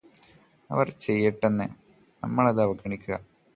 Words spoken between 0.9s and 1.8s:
ചെയ്യട്ടെന്നേ.